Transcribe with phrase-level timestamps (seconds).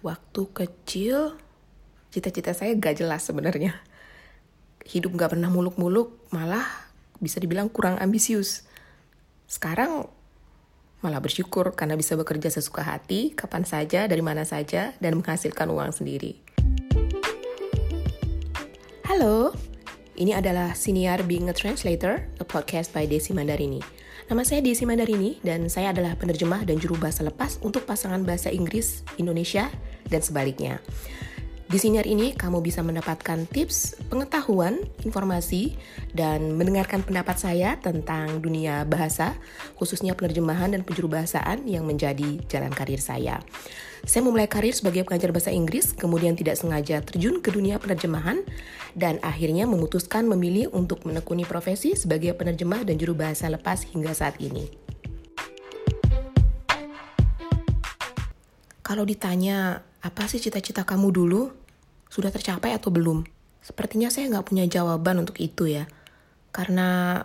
[0.00, 1.36] Waktu kecil,
[2.08, 3.76] cita-cita saya gak jelas sebenarnya.
[4.88, 6.64] Hidup gak pernah muluk-muluk, malah
[7.20, 8.64] bisa dibilang kurang ambisius.
[9.44, 10.08] Sekarang
[11.04, 15.92] malah bersyukur karena bisa bekerja sesuka hati, kapan saja, dari mana saja, dan menghasilkan uang
[15.92, 16.40] sendiri.
[19.04, 19.52] Halo,
[20.20, 23.80] ini adalah Senior Being a Translator, a podcast by Desi Mandarini.
[24.28, 28.52] Nama saya Desi Mandarini dan saya adalah penerjemah dan juru bahasa lepas untuk pasangan bahasa
[28.52, 29.72] Inggris Indonesia
[30.12, 30.76] dan sebaliknya.
[31.70, 35.78] Di siniar ini kamu bisa mendapatkan tips, pengetahuan, informasi,
[36.12, 39.38] dan mendengarkan pendapat saya tentang dunia bahasa,
[39.78, 43.38] khususnya penerjemahan dan penjuru bahasaan yang menjadi jalan karir saya.
[44.02, 48.42] Saya memulai karir sebagai pengajar bahasa Inggris, kemudian tidak sengaja terjun ke dunia penerjemahan,
[48.94, 54.38] dan akhirnya memutuskan memilih untuk menekuni profesi sebagai penerjemah dan juru bahasa lepas hingga saat
[54.42, 54.70] ini.
[58.90, 61.54] Kalau ditanya, apa sih cita-cita kamu dulu?
[62.10, 63.22] Sudah tercapai atau belum?
[63.62, 65.86] Sepertinya saya nggak punya jawaban untuk itu ya.
[66.50, 67.22] Karena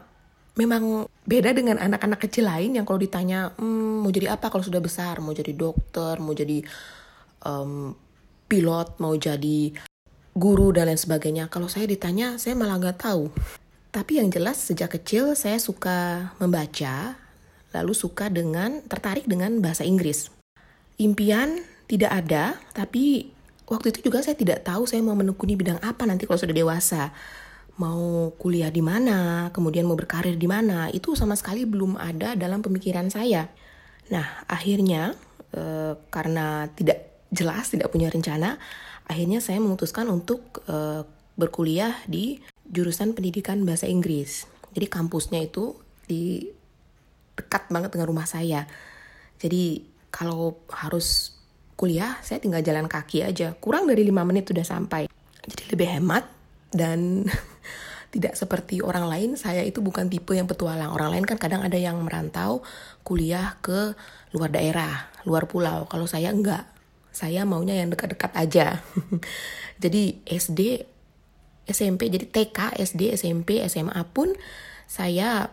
[0.54, 4.78] memang beda dengan anak-anak kecil lain yang kalau ditanya, hmm, mau jadi apa kalau sudah
[4.78, 5.18] besar?
[5.26, 6.62] Mau jadi dokter, mau jadi
[7.42, 7.98] um,
[8.46, 9.74] pilot, mau jadi
[10.36, 11.48] guru dan lain sebagainya.
[11.48, 13.32] Kalau saya ditanya, saya malah nggak tahu.
[13.96, 17.16] Tapi yang jelas sejak kecil saya suka membaca,
[17.72, 20.28] lalu suka dengan tertarik dengan bahasa Inggris.
[21.00, 23.32] Impian tidak ada, tapi
[23.64, 27.16] waktu itu juga saya tidak tahu saya mau menekuni bidang apa nanti kalau sudah dewasa.
[27.80, 32.64] Mau kuliah di mana, kemudian mau berkarir di mana, itu sama sekali belum ada dalam
[32.64, 33.52] pemikiran saya.
[34.12, 35.12] Nah, akhirnya
[35.52, 38.56] e, karena tidak jelas, tidak punya rencana,
[39.06, 44.50] akhirnya saya memutuskan untuk e, berkuliah di jurusan pendidikan bahasa Inggris.
[44.74, 45.78] Jadi kampusnya itu
[46.10, 46.50] di
[47.36, 48.66] dekat banget dengan rumah saya.
[49.38, 51.36] Jadi kalau harus
[51.76, 53.54] kuliah saya tinggal jalan kaki aja.
[53.60, 55.12] Kurang dari lima menit sudah sampai.
[55.46, 56.26] Jadi lebih hemat
[56.72, 57.28] dan
[58.16, 59.30] tidak seperti orang lain.
[59.36, 60.96] Saya itu bukan tipe yang petualang.
[60.96, 62.64] Orang lain kan kadang ada yang merantau
[63.04, 63.94] kuliah ke
[64.32, 65.86] luar daerah luar pulau.
[65.92, 66.75] Kalau saya enggak
[67.16, 68.84] saya maunya yang dekat-dekat aja
[69.84, 70.84] jadi SD
[71.66, 74.36] SMP jadi TK SD SMP SMA pun
[74.86, 75.50] saya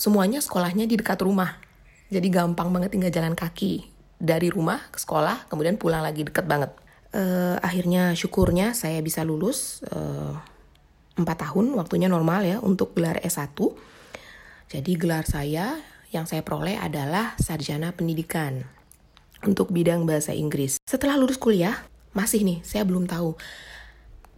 [0.00, 1.60] semuanya sekolahnya di dekat rumah
[2.06, 6.72] jadi gampang banget tinggal jalan kaki dari rumah ke sekolah, kemudian pulang lagi deket banget.
[7.10, 10.36] Uh, akhirnya syukurnya saya bisa lulus uh,
[11.16, 13.56] eh, 4 tahun, waktunya normal ya untuk gelar S1.
[14.66, 15.80] Jadi gelar saya
[16.12, 18.75] yang saya peroleh adalah sarjana pendidikan
[19.46, 20.82] untuk bidang bahasa Inggris.
[20.84, 23.38] Setelah lulus kuliah, masih nih saya belum tahu.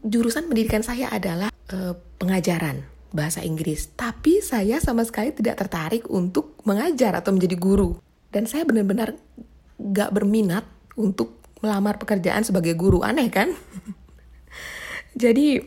[0.04, 6.60] Jurusan pendidikan saya adalah uh, pengajaran bahasa Inggris, tapi saya sama sekali tidak tertarik untuk
[6.68, 7.96] mengajar atau menjadi guru.
[8.28, 9.16] Dan saya benar-benar
[9.80, 13.00] gak berminat untuk melamar pekerjaan sebagai guru.
[13.00, 13.50] Aneh kan?
[15.22, 15.58] Jadi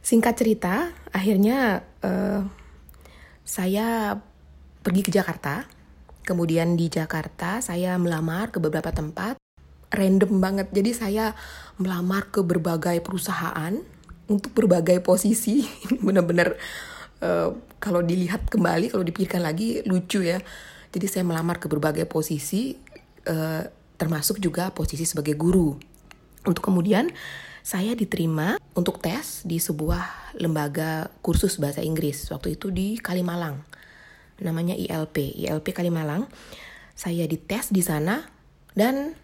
[0.00, 2.40] singkat cerita, akhirnya uh,
[3.46, 4.18] saya
[4.82, 5.66] pergi ke Jakarta.
[6.26, 9.38] Kemudian di Jakarta saya melamar ke beberapa tempat.
[9.94, 10.74] Random banget.
[10.74, 11.38] Jadi saya
[11.78, 13.70] melamar ke berbagai perusahaan
[14.26, 15.62] untuk berbagai posisi.
[16.06, 16.58] Benar-benar
[17.22, 20.42] uh, kalau dilihat kembali kalau dipikirkan lagi lucu ya.
[20.90, 22.74] Jadi saya melamar ke berbagai posisi
[23.30, 23.62] uh,
[23.94, 25.78] termasuk juga posisi sebagai guru.
[26.42, 27.14] Untuk kemudian
[27.62, 32.26] saya diterima untuk tes di sebuah lembaga kursus bahasa Inggris.
[32.34, 33.62] Waktu itu di Kalimalang
[34.42, 36.28] namanya ILP ILP Kalimalang
[36.96, 38.24] saya dites di sana
[38.76, 39.16] dan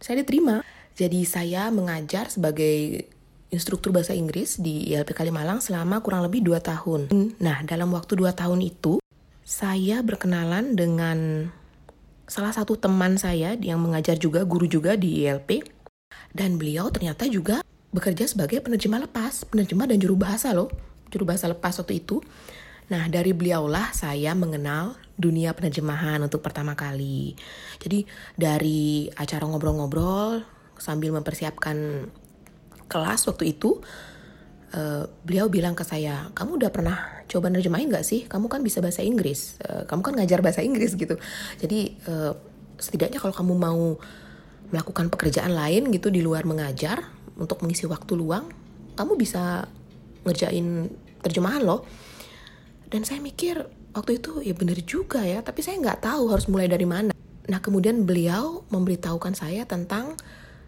[0.00, 0.64] saya diterima
[0.96, 3.08] jadi saya mengajar sebagai
[3.50, 7.00] instruktur bahasa Inggris di ILP Kalimalang selama kurang lebih 2 tahun.
[7.42, 9.02] Nah, dalam waktu 2 tahun itu,
[9.42, 11.50] saya berkenalan dengan
[12.30, 15.66] salah satu teman saya yang mengajar juga, guru juga di ILP.
[16.30, 20.70] Dan beliau ternyata juga bekerja sebagai penerjemah lepas, penerjemah dan juru bahasa loh,
[21.10, 22.22] juru bahasa lepas waktu itu.
[22.90, 27.38] Nah, dari beliaulah saya mengenal dunia penerjemahan untuk pertama kali.
[27.78, 28.02] Jadi,
[28.34, 30.42] dari acara ngobrol-ngobrol
[30.74, 32.08] sambil mempersiapkan
[32.90, 33.78] kelas waktu itu
[34.74, 36.98] uh, beliau bilang ke saya kamu udah pernah
[37.30, 38.26] coba nerjemahin nggak sih?
[38.26, 39.54] Kamu kan bisa bahasa Inggris.
[39.62, 41.14] Uh, kamu kan ngajar bahasa Inggris gitu.
[41.62, 42.34] Jadi uh,
[42.80, 43.82] setidaknya kalau kamu mau
[44.74, 47.06] melakukan pekerjaan lain gitu di luar mengajar
[47.38, 48.50] untuk mengisi waktu luang
[48.94, 49.66] kamu bisa
[50.22, 50.90] ngerjain
[51.20, 51.84] terjemahan loh
[52.90, 53.64] dan saya mikir
[53.94, 57.14] waktu itu ya bener juga ya tapi saya nggak tahu harus mulai dari mana.
[57.46, 60.18] Nah kemudian beliau memberitahukan saya tentang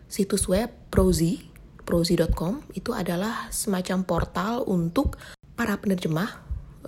[0.06, 1.52] situs web Prozi
[1.82, 5.18] Prozi.com itu adalah semacam portal untuk
[5.58, 6.30] para penerjemah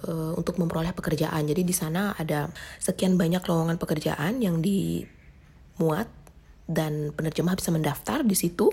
[0.06, 1.42] uh, untuk memperoleh pekerjaan.
[1.50, 2.46] Jadi di sana ada
[2.78, 6.06] sekian banyak lowongan pekerjaan yang dimuat
[6.64, 8.70] dan penerjemah bisa mendaftar di situ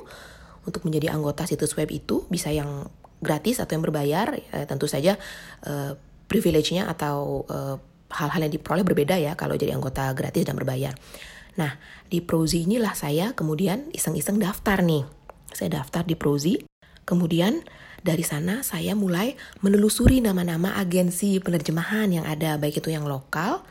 [0.62, 2.30] untuk menjadi anggota situs web itu.
[2.30, 2.86] Bisa yang
[3.22, 5.18] gratis atau yang berbayar ya, tentu saja
[5.66, 5.98] uh,
[6.31, 7.75] privilege-nya atau uh,
[8.07, 10.95] hal-hal yang diperoleh berbeda ya kalau jadi anggota gratis dan berbayar.
[11.60, 11.75] Nah,
[12.07, 15.04] di Prozi inilah saya kemudian iseng-iseng daftar nih.
[15.51, 16.63] Saya daftar di Prozi.
[17.04, 17.60] Kemudian
[18.01, 23.68] dari sana saya mulai menelusuri nama-nama agensi penerjemahan yang ada, baik itu yang lokal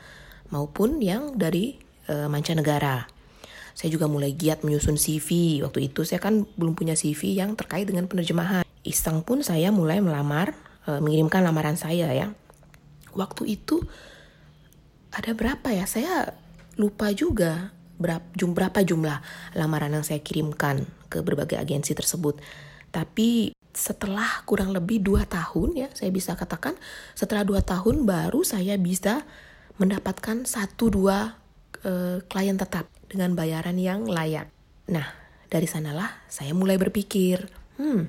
[0.53, 3.09] maupun yang dari e, mancanegara.
[3.73, 5.59] Saya juga mulai giat menyusun CV.
[5.65, 8.61] Waktu itu saya kan belum punya CV yang terkait dengan penerjemahan.
[8.85, 10.53] Iseng pun saya mulai melamar,
[10.85, 12.29] e, mengirimkan lamaran saya ya.
[13.13, 13.83] Waktu itu
[15.11, 15.83] ada berapa ya?
[15.87, 16.35] Saya
[16.79, 19.21] lupa juga berapa, jum, berapa jumlah
[19.53, 22.41] lamaran yang saya kirimkan ke berbagai agensi tersebut.
[22.89, 26.75] Tapi setelah kurang lebih dua tahun ya, saya bisa katakan
[27.15, 29.23] setelah dua tahun baru saya bisa
[29.79, 31.39] mendapatkan satu dua
[31.87, 34.51] uh, klien tetap dengan bayaran yang layak.
[34.91, 35.07] Nah,
[35.47, 37.47] dari sanalah saya mulai berpikir,
[37.79, 38.01] hmm,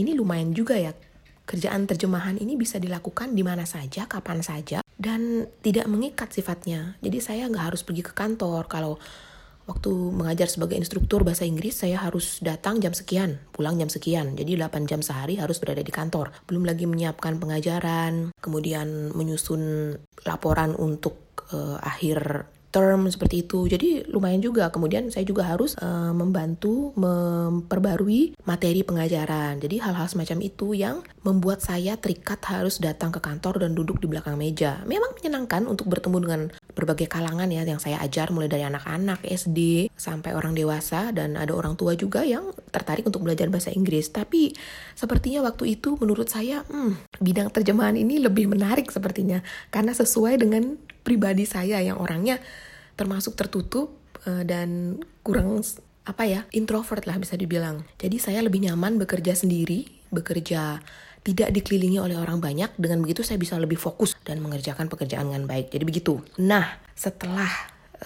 [0.00, 0.96] ini lumayan juga ya
[1.46, 6.98] kerjaan terjemahan ini bisa dilakukan di mana saja, kapan saja, dan tidak mengikat sifatnya.
[7.00, 8.66] Jadi saya nggak harus pergi ke kantor.
[8.66, 8.98] Kalau
[9.70, 14.34] waktu mengajar sebagai instruktur bahasa Inggris, saya harus datang jam sekian, pulang jam sekian.
[14.34, 16.34] Jadi 8 jam sehari harus berada di kantor.
[16.50, 19.94] Belum lagi menyiapkan pengajaran, kemudian menyusun
[20.26, 23.64] laporan untuk uh, akhir term seperti itu.
[23.64, 24.68] Jadi lumayan juga.
[24.68, 29.56] Kemudian saya juga harus uh, membantu memperbarui materi pengajaran.
[29.56, 34.12] Jadi hal-hal semacam itu yang membuat saya terikat harus datang ke kantor dan duduk di
[34.12, 34.84] belakang meja.
[34.84, 36.40] Memang menyenangkan untuk bertemu dengan
[36.76, 41.56] berbagai kalangan ya yang saya ajar mulai dari anak-anak SD sampai orang dewasa dan ada
[41.56, 44.12] orang tua juga yang tertarik untuk belajar bahasa Inggris.
[44.12, 44.52] Tapi
[44.92, 49.40] sepertinya waktu itu menurut saya hmm, bidang terjemahan ini lebih menarik sepertinya
[49.72, 50.76] karena sesuai dengan
[51.06, 52.42] pribadi saya yang orangnya
[52.98, 53.94] termasuk tertutup
[54.26, 55.62] uh, dan kurang
[56.06, 57.86] apa ya introvert lah bisa dibilang.
[58.02, 60.82] Jadi saya lebih nyaman bekerja sendiri, bekerja
[61.22, 62.74] tidak dikelilingi oleh orang banyak.
[62.74, 65.70] Dengan begitu saya bisa lebih fokus dan mengerjakan pekerjaan dengan baik.
[65.70, 66.22] Jadi begitu.
[66.42, 67.50] Nah setelah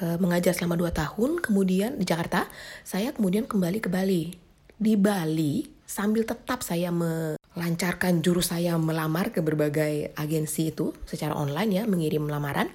[0.00, 2.48] uh, mengajar selama 2 tahun, kemudian di Jakarta,
[2.84, 4.32] saya kemudian kembali ke Bali.
[4.80, 11.82] Di Bali sambil tetap saya melancarkan jurus saya melamar ke berbagai agensi itu secara online
[11.82, 12.70] ya, mengirim lamaran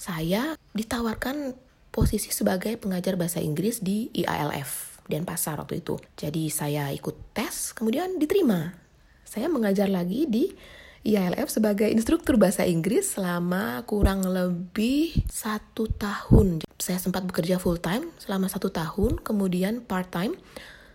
[0.00, 1.52] saya ditawarkan
[1.92, 6.00] posisi sebagai pengajar bahasa Inggris di IALF Denpasar waktu itu.
[6.16, 8.72] Jadi saya ikut tes, kemudian diterima.
[9.28, 10.48] Saya mengajar lagi di
[11.04, 16.64] IALF sebagai instruktur bahasa Inggris selama kurang lebih satu tahun.
[16.80, 20.32] Saya sempat bekerja full time selama satu tahun, kemudian part time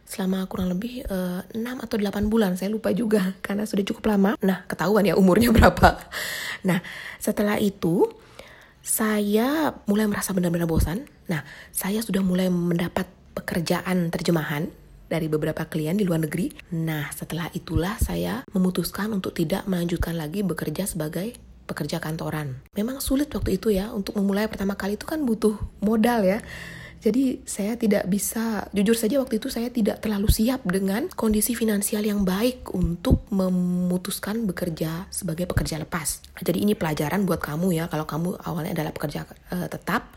[0.09, 2.57] selama kurang lebih uh, eh, 6 atau 8 bulan.
[2.57, 4.33] Saya lupa juga karena sudah cukup lama.
[4.41, 6.01] Nah, ketahuan ya umurnya berapa.
[6.65, 6.81] Nah,
[7.21, 8.09] setelah itu
[8.81, 11.05] saya mulai merasa benar-benar bosan.
[11.29, 13.05] Nah, saya sudah mulai mendapat
[13.37, 14.73] pekerjaan terjemahan
[15.05, 16.49] dari beberapa klien di luar negeri.
[16.73, 21.37] Nah, setelah itulah saya memutuskan untuk tidak melanjutkan lagi bekerja sebagai
[21.69, 22.65] pekerja kantoran.
[22.73, 25.53] Memang sulit waktu itu ya, untuk memulai pertama kali itu kan butuh
[25.85, 26.41] modal ya.
[26.99, 32.03] Jadi saya tidak bisa, jujur saja waktu itu saya tidak terlalu siap dengan kondisi finansial
[32.03, 36.19] yang baik untuk memutuskan bekerja sebagai pekerja lepas.
[36.43, 40.11] Jadi ini pelajaran buat kamu ya, kalau kamu awalnya adalah pekerja uh, tetap,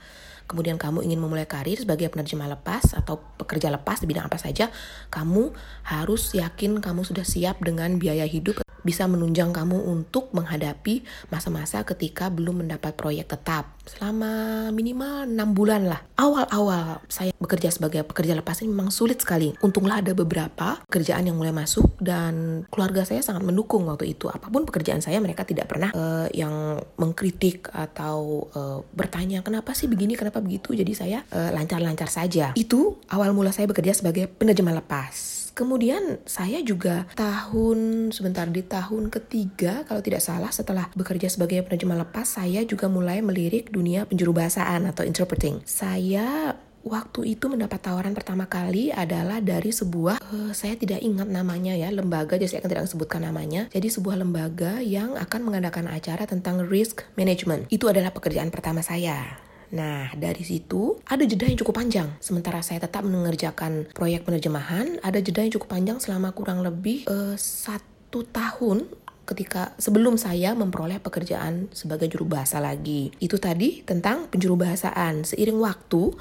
[0.51, 4.67] kemudian kamu ingin memulai karir sebagai penerjemah lepas atau pekerja lepas di bidang apa saja,
[5.07, 5.55] kamu
[5.87, 12.29] harus yakin kamu sudah siap dengan biaya hidup bisa menunjang kamu untuk menghadapi masa-masa ketika
[12.29, 16.01] belum mendapat proyek tetap selama minimal 6 bulan lah.
[16.15, 19.51] Awal-awal saya bekerja sebagai pekerja lepas ini memang sulit sekali.
[19.59, 24.31] Untunglah ada beberapa kerjaan yang mulai masuk dan keluarga saya sangat mendukung waktu itu.
[24.31, 29.91] Apa pun pekerjaan saya mereka tidak pernah uh, yang mengkritik atau uh, bertanya kenapa sih
[29.91, 30.75] begini, kenapa begitu.
[30.75, 32.47] Jadi saya eh, lancar-lancar uh, saja.
[32.55, 39.13] Itu awal mula saya bekerja sebagai penerjemah lepas Kemudian saya juga tahun sebentar di tahun
[39.13, 44.33] ketiga kalau tidak salah setelah bekerja sebagai penerjemah lepas saya juga mulai melirik dunia penjuru
[44.33, 45.61] bahasaan atau interpreting.
[45.69, 51.79] Saya waktu itu mendapat tawaran pertama kali adalah dari sebuah uh, saya tidak ingat namanya
[51.79, 53.69] ya lembaga jadi saya akan tidak sebutkan namanya.
[53.71, 57.71] Jadi sebuah lembaga yang akan mengadakan acara tentang risk management.
[57.71, 62.13] Itu adalah pekerjaan pertama saya Nah, dari situ ada jeda yang cukup panjang.
[62.21, 67.35] Sementara saya tetap mengerjakan proyek penerjemahan, ada jeda yang cukup panjang selama kurang lebih uh,
[67.41, 68.85] satu tahun
[69.25, 73.15] ketika sebelum saya memperoleh pekerjaan sebagai juru bahasa lagi.
[73.17, 75.25] Itu tadi tentang penjuru bahasaan.
[75.25, 76.13] Seiring waktu,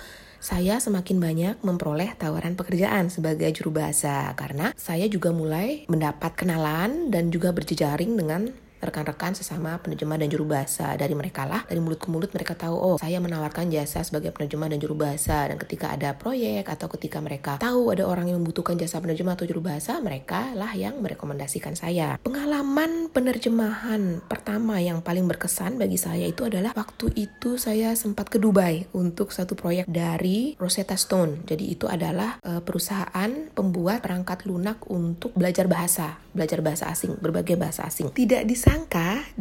[0.42, 7.14] saya semakin banyak memperoleh tawaran pekerjaan sebagai juru bahasa karena saya juga mulai mendapat kenalan
[7.14, 8.50] dan juga berjejaring dengan
[8.82, 10.98] rekan-rekan sesama penerjemah dan juru bahasa.
[10.98, 14.68] Dari mereka lah, dari mulut ke mulut mereka tahu, oh saya menawarkan jasa sebagai penerjemah
[14.74, 15.46] dan juru bahasa.
[15.46, 19.46] Dan ketika ada proyek atau ketika mereka tahu ada orang yang membutuhkan jasa penerjemah atau
[19.46, 22.18] juru bahasa, mereka lah yang merekomendasikan saya.
[22.26, 28.42] Pengalaman penerjemahan pertama yang paling berkesan bagi saya itu adalah waktu itu saya sempat ke
[28.42, 31.46] Dubai untuk satu proyek dari Rosetta Stone.
[31.46, 37.54] Jadi itu adalah uh, perusahaan pembuat perangkat lunak untuk belajar bahasa, belajar bahasa asing, berbagai
[37.54, 38.10] bahasa asing.
[38.10, 38.71] Tidak disangka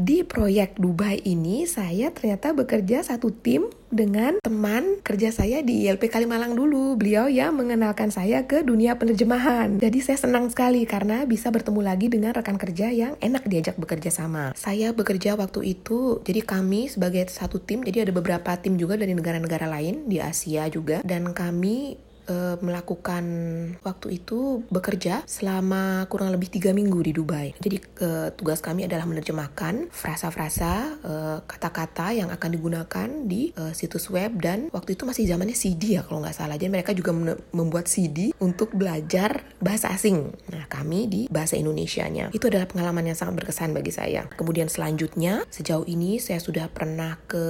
[0.01, 6.09] di proyek Dubai ini saya ternyata bekerja satu tim dengan teman kerja saya di ILP
[6.09, 6.97] Kalimalang dulu.
[6.97, 9.77] Beliau yang mengenalkan saya ke dunia penerjemahan.
[9.77, 14.09] Jadi saya senang sekali karena bisa bertemu lagi dengan rekan kerja yang enak diajak bekerja
[14.09, 14.57] sama.
[14.57, 19.13] Saya bekerja waktu itu, jadi kami sebagai satu tim, jadi ada beberapa tim juga dari
[19.13, 21.05] negara-negara lain di Asia juga.
[21.05, 21.99] Dan kami
[22.31, 23.25] uh, melakukan
[23.83, 27.53] waktu itu bekerja selama kurang lebih tiga minggu di Dubai.
[27.59, 30.73] Jadi uh, tugas kami adalah menerjemahkan frasa-frasa
[31.03, 35.99] uh, kata-kata yang akan digunakan di uh, situs web dan waktu itu masih zamannya CD
[35.99, 36.55] ya kalau nggak salah.
[36.55, 37.11] Jadi mereka juga
[37.51, 40.31] membuat CD untuk belajar bahasa asing.
[40.55, 42.31] Nah kami di bahasa Indonesia-nya.
[42.31, 44.31] Itu adalah pengalaman yang sangat berkesan bagi saya.
[44.39, 47.43] Kemudian selanjutnya sejauh ini saya sudah pernah ke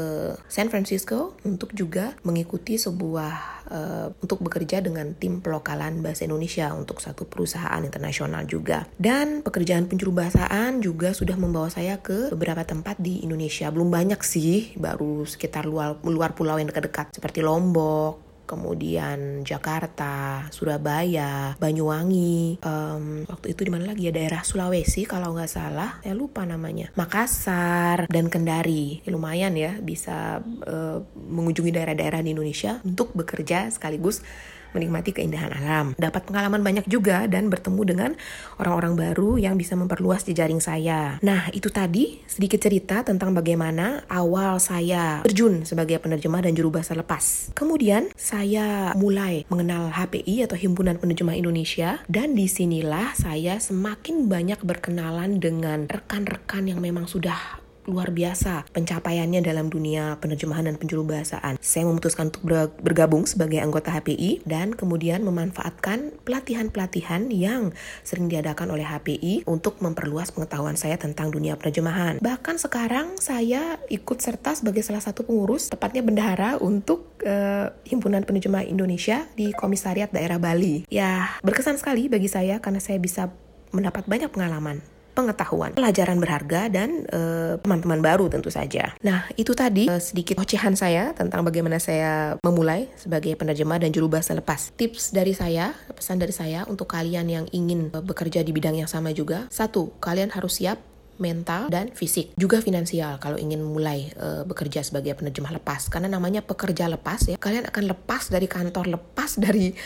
[0.48, 6.70] San Francisco untuk juga mengikuti sebuah uh, untuk bekerja bekerja dengan tim pelokalan bahasa Indonesia
[6.76, 8.86] untuk satu perusahaan internasional juga.
[8.94, 13.72] Dan pekerjaan penjuru bahasaan juga sudah membawa saya ke beberapa tempat di Indonesia.
[13.74, 21.54] Belum banyak sih, baru sekitar luar, luar pulau yang dekat-dekat seperti Lombok, kemudian Jakarta, Surabaya,
[21.62, 24.12] Banyuwangi, um, waktu itu di mana lagi ya?
[24.12, 29.06] Daerah Sulawesi kalau nggak salah, saya lupa namanya, Makassar dan Kendari.
[29.06, 34.26] Ya, lumayan ya bisa uh, mengunjungi daerah-daerah di Indonesia untuk bekerja sekaligus
[34.72, 35.86] menikmati keindahan alam.
[35.96, 38.10] Dapat pengalaman banyak juga dan bertemu dengan
[38.58, 41.18] orang-orang baru yang bisa memperluas jejaring saya.
[41.24, 46.92] Nah, itu tadi sedikit cerita tentang bagaimana awal saya terjun sebagai penerjemah dan juru bahasa
[46.94, 47.54] lepas.
[47.54, 54.60] Kemudian saya mulai mengenal HPI atau Himpunan Penerjemah Indonesia dan di sinilah saya semakin banyak
[54.62, 57.60] berkenalan dengan rekan-rekan yang memang sudah
[57.90, 61.58] luar biasa pencapaiannya dalam dunia penerjemahan dan penjuru bahasaan.
[61.58, 62.46] Saya memutuskan untuk
[62.78, 67.74] bergabung sebagai anggota HPI dan kemudian memanfaatkan pelatihan-pelatihan yang
[68.06, 72.22] sering diadakan oleh HPI untuk memperluas pengetahuan saya tentang dunia penerjemahan.
[72.22, 78.62] Bahkan sekarang saya ikut serta sebagai salah satu pengurus, tepatnya bendahara untuk uh, Himpunan Penerjemah
[78.62, 80.86] Indonesia di Komisariat Daerah Bali.
[80.86, 83.32] Ya, berkesan sekali bagi saya karena saya bisa
[83.74, 84.82] mendapat banyak pengalaman
[85.20, 88.96] pengetahuan, pelajaran berharga, dan eh, teman-teman baru tentu saja.
[89.04, 94.08] Nah, itu tadi uh, sedikit ocehan saya tentang bagaimana saya memulai sebagai penerjemah dan juru
[94.08, 94.72] bahasa lepas.
[94.74, 98.88] Tips dari saya, pesan dari saya untuk kalian yang ingin uh, bekerja di bidang yang
[98.88, 99.46] sama juga.
[99.52, 100.80] Satu, kalian harus siap
[101.20, 106.40] mental dan fisik juga finansial kalau ingin mulai uh, bekerja sebagai penerjemah lepas karena namanya
[106.40, 109.76] pekerja lepas ya kalian akan lepas dari kantor lepas dari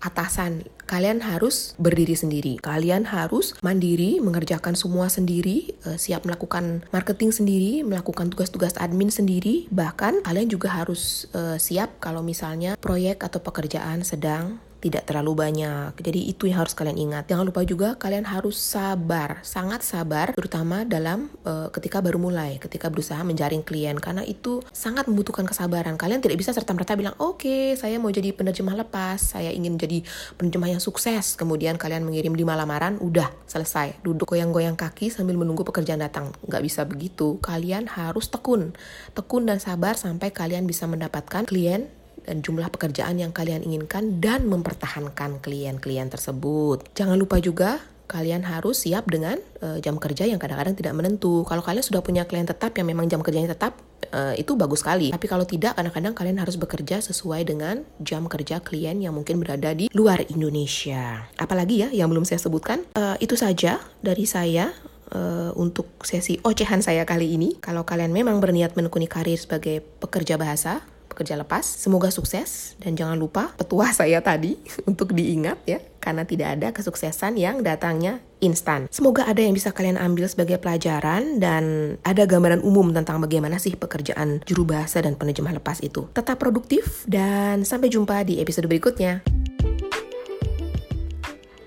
[0.00, 0.68] atasan.
[0.86, 2.62] Kalian harus berdiri sendiri.
[2.62, 9.66] Kalian harus mandiri, mengerjakan semua sendiri, uh, siap melakukan marketing sendiri, melakukan tugas-tugas admin sendiri.
[9.74, 15.96] Bahkan kalian juga harus uh, siap kalau misalnya proyek atau pekerjaan sedang tidak terlalu banyak.
[15.98, 17.26] Jadi itu yang harus kalian ingat.
[17.26, 22.92] Jangan lupa juga kalian harus sabar, sangat sabar terutama dalam uh, ketika baru mulai, ketika
[22.92, 25.96] berusaha menjaring klien karena itu sangat membutuhkan kesabaran.
[25.96, 30.04] Kalian tidak bisa serta-merta bilang, "Oke, okay, saya mau jadi penerjemah lepas, saya ingin jadi
[30.36, 33.98] penerjemah yang sukses." Kemudian kalian mengirim lima lamaran, udah selesai.
[34.04, 36.30] Duduk goyang-goyang kaki sambil menunggu pekerjaan datang.
[36.44, 37.40] Nggak bisa begitu.
[37.40, 38.76] Kalian harus tekun.
[39.16, 41.88] Tekun dan sabar sampai kalian bisa mendapatkan klien
[42.26, 46.82] dan jumlah pekerjaan yang kalian inginkan dan mempertahankan klien-klien tersebut.
[46.98, 51.42] Jangan lupa juga kalian harus siap dengan uh, jam kerja yang kadang-kadang tidak menentu.
[51.42, 53.78] Kalau kalian sudah punya klien tetap yang memang jam kerjanya tetap,
[54.14, 55.10] uh, itu bagus sekali.
[55.10, 59.74] Tapi kalau tidak, kadang-kadang kalian harus bekerja sesuai dengan jam kerja klien yang mungkin berada
[59.74, 61.26] di luar Indonesia.
[61.34, 64.70] Apalagi ya yang belum saya sebutkan, uh, itu saja dari saya
[65.10, 67.58] uh, untuk sesi ocehan saya kali ini.
[67.58, 71.64] Kalau kalian memang berniat menekuni karir sebagai pekerja bahasa, kerja lepas.
[71.64, 77.34] Semoga sukses dan jangan lupa petua saya tadi untuk diingat ya karena tidak ada kesuksesan
[77.40, 78.86] yang datangnya instan.
[78.92, 83.74] Semoga ada yang bisa kalian ambil sebagai pelajaran dan ada gambaran umum tentang bagaimana sih
[83.74, 86.06] pekerjaan juru bahasa dan penerjemah lepas itu.
[86.12, 89.24] Tetap produktif dan sampai jumpa di episode berikutnya.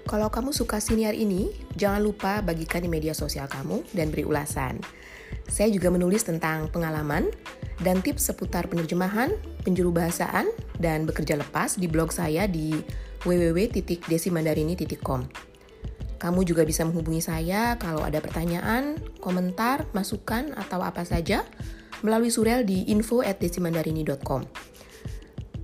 [0.09, 4.81] Kalau kamu suka siniar ini, jangan lupa bagikan di media sosial kamu dan beri ulasan.
[5.49, 7.33] Saya juga menulis tentang pengalaman,
[7.81, 9.33] dan tips seputar penerjemahan,
[9.65, 12.77] penjuru bahasaan, dan bekerja lepas di blog saya di
[13.25, 15.21] www.desimandarini.com.
[16.19, 21.47] Kamu juga bisa menghubungi saya kalau ada pertanyaan, komentar, masukan, atau apa saja
[22.03, 24.43] melalui surel di info at desimandarini.com.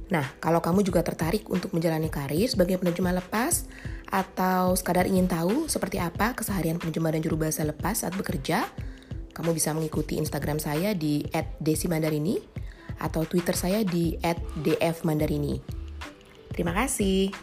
[0.05, 3.67] Nah, kalau kamu juga tertarik untuk menjalani karir sebagai penerjemah lepas,
[4.05, 8.63] atau sekadar ingin tahu seperti apa keseharian penerjemah dan juru bahasa lepas saat bekerja,
[9.35, 11.27] kamu bisa mengikuti Instagram saya di
[11.59, 12.39] @desimandarini
[13.03, 14.15] atau Twitter saya di
[14.63, 15.59] @dfmandarini.
[16.55, 17.35] Terima kasih.